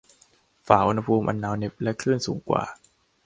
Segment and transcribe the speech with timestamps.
[0.67, 2.63] ฝ่าอุณหภูมิอันหนาวเหน็บและคลื่นสูงกว่า